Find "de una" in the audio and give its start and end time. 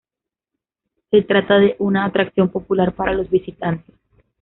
1.59-2.05